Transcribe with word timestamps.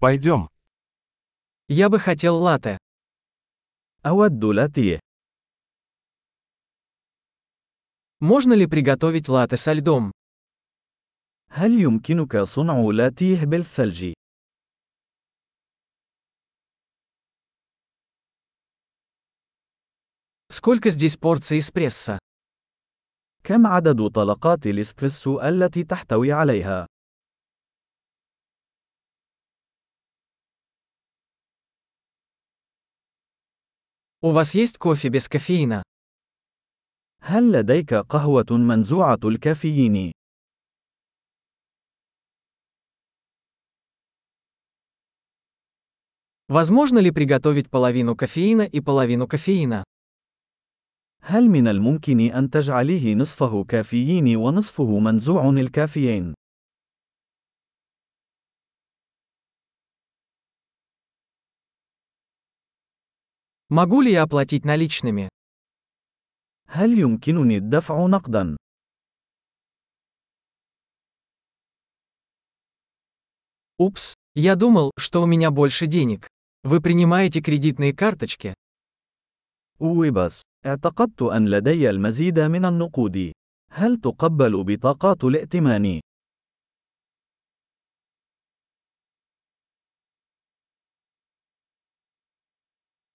Пойдем. 0.00 0.48
Я 1.66 1.88
бы 1.88 1.98
хотел 1.98 2.36
латте. 2.36 2.78
أود 4.06 4.44
لاتيه. 4.44 5.00
Можно 8.20 8.52
ли 8.52 8.66
приготовить 8.68 9.28
латте 9.28 9.56
со 9.56 9.72
льдом? 9.72 10.12
هل 11.50 11.80
يمكنك 11.80 12.36
صنع 12.36 12.80
لاتيه 12.92 13.44
بالثلج؟ 13.44 14.12
Сколько 20.50 20.90
здесь 20.90 21.16
порций 21.16 21.58
эспрессо? 21.58 22.18
كم 23.44 23.66
عدد 23.66 24.08
طلقات 24.10 24.66
الإسبريسو 24.66 25.40
التي 25.40 25.84
تحتوي 25.84 26.32
عليها؟ 26.32 26.86
У 34.21 34.31
вас 34.31 34.55
есть 34.55 34.77
кофе 34.77 35.09
без 35.09 35.27
кофеина? 35.27 35.83
هل 37.21 37.51
لديك 37.51 37.93
قهوة 37.93 38.45
منزوعة 38.51 39.19
الكافيين؟ 39.23 40.11
Возможно 46.49 46.99
ли 46.99 47.11
приготовить 47.11 47.69
половину 47.69 48.15
кофеина 48.15 48.63
и 48.63 48.79
половину 48.81 49.27
кофеина? 49.27 49.83
هل 51.21 51.49
من 51.49 51.67
الممكن 51.67 52.19
أن 52.19 52.49
تجعليه 52.49 53.15
نصفه 53.15 53.63
كافيين 53.63 54.35
ونصفه 54.35 54.99
منزوع 54.99 55.49
الكافيين؟ 55.49 56.33
Могу 63.69 64.01
ли 64.01 64.11
я 64.11 64.23
оплатить 64.23 64.65
наличными? 64.65 65.29
هل 66.67 66.99
يمكنني 66.99 67.57
الدفع 67.57 68.07
نقدا؟ 68.07 68.57
Упс, 73.79 74.15
я 74.35 74.55
думал, 74.55 74.91
что 74.97 75.21
у 75.21 75.25
меня 75.25 75.51
больше 75.51 75.87
денег. 75.87 76.27
Вы 76.63 76.81
принимаете 76.81 77.41
кредитные 77.41 77.93
карточки? 77.93 78.53
أوبس، 79.81 80.41
اعتقدت 80.65 81.21
أن 81.21 81.49
لدي 81.49 81.89
المزيد 81.89 82.39
من 82.39 82.65
النقود. 82.65 83.33
هل 83.71 83.97
تقبل 84.01 84.63
بطاقات 84.63 85.23
الائتمان؟ 85.23 86.01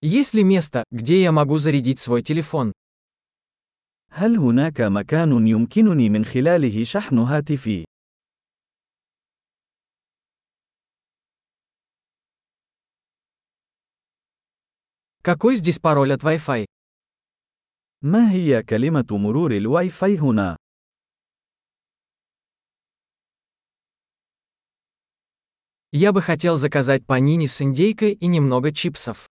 Есть 0.00 0.34
ли 0.34 0.44
место, 0.44 0.84
где 0.90 1.22
я 1.22 1.32
могу 1.32 1.58
зарядить 1.58 1.98
свой 1.98 2.22
телефон? 2.22 2.72
هل 4.10 4.36
هناك 4.36 4.80
مكان 4.80 5.46
يمكنني 5.46 6.08
من 6.10 6.24
خلاله 6.24 6.84
شحن 6.84 7.18
هاتفي؟ 7.18 7.84
Какой 15.22 15.56
здесь 15.56 15.78
пароль 15.78 16.12
от 16.12 16.22
Wi-Fi? 16.22 16.66
ما 18.02 18.30
هي 18.30 18.62
كلمة 18.62 19.06
مرور 19.10 19.56
الواي 19.56 19.90
فاي 19.90 20.18
هنا؟ 20.18 20.56
Я 25.92 26.12
бы 26.12 26.20
хотел 26.20 26.56
заказать 26.56 27.06
панини 27.06 27.46
с 27.46 27.62
индейкой 27.62 28.12
и 28.12 28.26
немного 28.26 28.72
чипсов. 28.72 29.30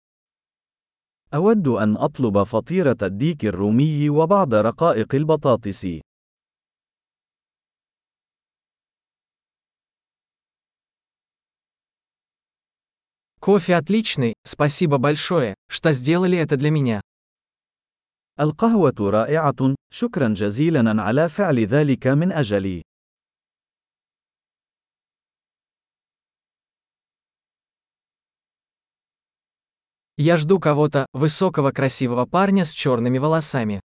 أود 1.34 1.68
أن 1.68 1.98
أطلب 1.98 2.44
فطيرة 2.44 2.98
الديك 3.02 3.46
الرومي 3.46 4.10
وبعض 4.10 4.54
رقائق 4.54 5.16
البطاطس. 5.16 6.02
Кофе 13.40 13.76
отличный, 13.76 14.34
спасибо 14.46 14.98
большое, 14.98 15.56
что 15.70 15.92
сделали 15.92 16.38
это 16.38 16.58
для 16.58 16.72
меня. 16.72 17.02
القهوة 18.40 18.96
رائعة، 19.00 19.76
شكرا 19.94 20.28
جزيلا 20.28 21.02
على 21.02 21.30
فعل 21.30 21.60
ذلك 21.60 22.08
من 22.08 22.32
أجلي. 22.32 22.82
Я 30.18 30.38
жду 30.38 30.60
кого-то, 30.60 31.06
высокого 31.14 31.72
красивого 31.72 32.26
парня 32.26 32.66
с 32.66 32.72
черными 32.72 33.18
волосами. 33.18 33.80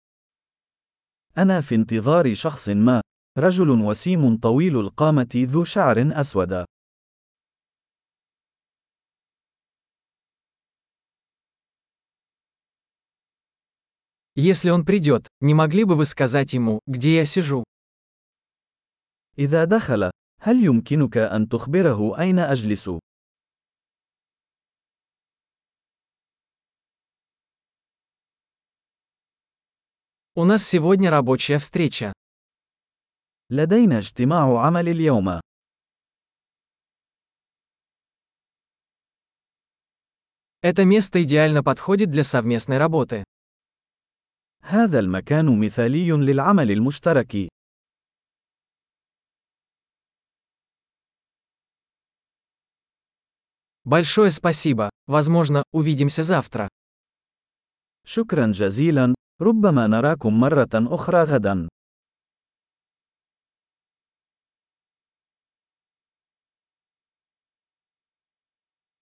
أنا 1.36 1.60
في 1.60 1.74
انتظار 1.74 2.34
شخص 2.34 2.68
ما، 2.68 3.02
رجل 3.38 3.70
وسيم 3.70 4.36
طويل 4.38 4.76
القامة 4.80 5.28
ذو 5.34 5.64
شعر 5.64 6.20
أسود. 6.20 6.64
Если 14.36 14.70
он 14.70 14.84
придет, 14.84 15.28
не 15.40 15.54
могли 15.54 15.84
бы 15.84 15.94
вы 15.94 16.04
сказать 16.04 16.54
ему, 16.54 16.80
где 16.86 17.16
я 17.16 17.24
сижу? 17.24 17.64
إذا 19.38 19.64
دخل، 19.64 20.10
هل 20.40 20.64
يمكنك 20.64 21.16
أن 21.16 21.48
تخبره 21.48 22.18
أين 22.20 22.38
أجلس؟ 22.38 22.90
У 30.38 30.44
нас 30.44 30.66
сегодня 30.66 31.10
рабочая 31.10 31.58
встреча. 31.58 32.12
لدينا 33.50 33.98
اجتماع 33.98 34.66
عمل 34.66 34.88
اليوم. 34.88 35.40
Это 40.62 40.84
место 40.84 41.22
идеально 41.22 41.62
подходит 41.62 42.10
для 42.10 42.24
совместной 42.24 42.78
работы. 42.78 43.24
هذا 44.62 44.98
المكان 44.98 45.60
مثالي 45.60 46.10
للعمل 46.10 46.70
المشترك. 46.70 47.48
Большое 53.84 54.30
спасибо. 54.30 54.88
Возможно, 55.06 55.62
увидимся 55.72 56.22
завтра. 56.22 56.68
شكرا 58.06 58.52
جزيلا، 58.52 59.14
ربما 59.41 59.87
نراكم 59.87 60.39
مرة 60.39 60.69
أخرى 60.73 61.23
غدا. 61.23 61.67